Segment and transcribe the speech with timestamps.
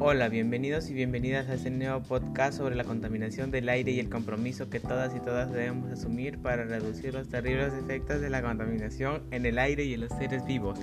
[0.00, 4.10] Hola, bienvenidos y bienvenidas a este nuevo podcast sobre la contaminación del aire y el
[4.10, 9.22] compromiso que todas y todas debemos asumir para reducir los terribles efectos de la contaminación
[9.30, 10.80] en el aire y en los seres vivos.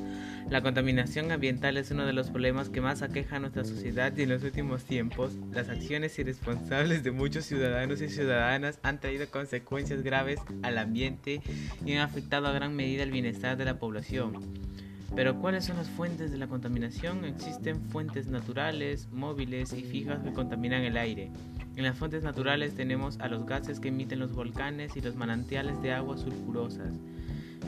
[0.49, 4.23] La contaminación ambiental es uno de los problemas que más aqueja a nuestra sociedad y
[4.23, 10.03] en los últimos tiempos las acciones irresponsables de muchos ciudadanos y ciudadanas han traído consecuencias
[10.03, 11.41] graves al ambiente
[11.85, 14.39] y han afectado a gran medida el bienestar de la población.
[15.15, 17.25] Pero ¿cuáles son las fuentes de la contaminación?
[17.25, 21.31] Existen fuentes naturales, móviles y fijas que contaminan el aire.
[21.75, 25.81] En las fuentes naturales tenemos a los gases que emiten los volcanes y los manantiales
[25.81, 26.99] de aguas sulfurosas,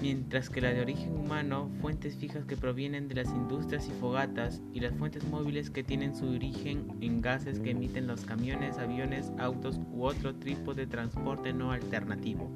[0.02, 4.62] mientras que la de origen humano, fuentes fijas que provienen de las industrias y fogatas,
[4.73, 9.32] y las fuentes móviles que tienen su origen en gases que emiten los camiones, aviones,
[9.38, 12.52] autos u otro tipo de transporte no alternativo.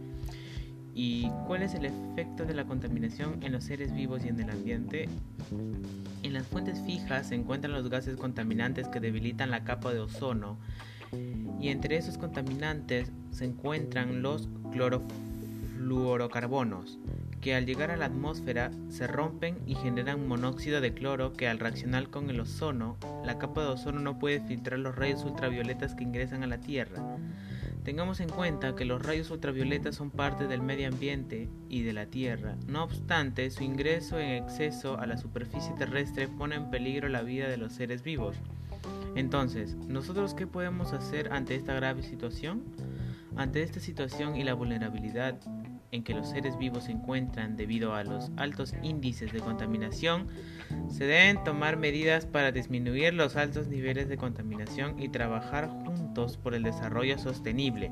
[0.99, 4.49] ¿Y cuál es el efecto de la contaminación en los seres vivos y en el
[4.49, 5.07] ambiente?
[6.23, 10.57] En las fuentes fijas se encuentran los gases contaminantes que debilitan la capa de ozono
[11.61, 16.97] y entre esos contaminantes se encuentran los clorofluorocarbonos
[17.41, 21.59] que al llegar a la atmósfera se rompen y generan monóxido de cloro que al
[21.59, 26.03] reaccionar con el ozono, la capa de ozono no puede filtrar los rayos ultravioletas que
[26.03, 27.17] ingresan a la Tierra.
[27.83, 32.07] Tengamos en cuenta que los rayos ultravioletas son parte del medio ambiente y de la
[32.07, 32.57] Tierra.
[32.67, 37.47] No obstante, su ingreso en exceso a la superficie terrestre pone en peligro la vida
[37.47, 38.35] de los seres vivos.
[39.15, 42.63] Entonces, ¿nosotros qué podemos hacer ante esta grave situación?
[43.37, 45.39] Ante esta situación y la vulnerabilidad
[45.91, 50.27] en que los seres vivos se encuentran debido a los altos índices de contaminación,
[50.89, 56.53] se deben tomar medidas para disminuir los altos niveles de contaminación y trabajar juntos por
[56.53, 57.91] el desarrollo sostenible.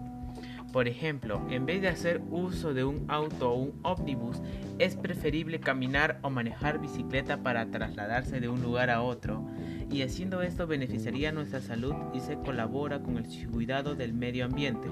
[0.76, 4.42] Por ejemplo, en vez de hacer uso de un auto o un ómnibus,
[4.78, 9.48] es preferible caminar o manejar bicicleta para trasladarse de un lugar a otro,
[9.90, 14.90] y haciendo esto beneficiaría nuestra salud y se colabora con el cuidado del medio ambiente.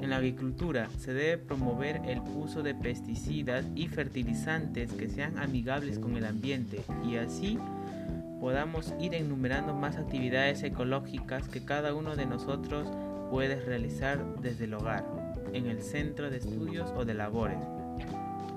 [0.00, 5.98] En la agricultura se debe promover el uso de pesticidas y fertilizantes que sean amigables
[5.98, 7.58] con el ambiente y así
[8.40, 12.88] podamos ir enumerando más actividades ecológicas que cada uno de nosotros
[13.30, 15.06] puede realizar desde el hogar,
[15.52, 17.62] en el centro de estudios o de labores.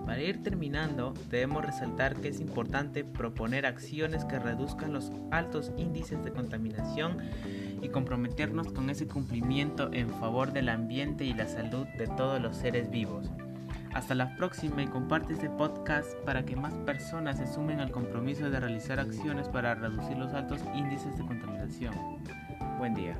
[0.06, 6.24] Para ir terminando, debemos resaltar que es importante proponer acciones que reduzcan los altos índices
[6.24, 7.18] de contaminación
[7.84, 12.56] y comprometernos con ese cumplimiento en favor del ambiente y la salud de todos los
[12.56, 13.30] seres vivos.
[13.94, 18.50] Hasta la próxima y comparte este podcast para que más personas se sumen al compromiso
[18.50, 21.94] de realizar acciones para reducir los altos índices de contaminación.
[22.80, 23.16] Buen día.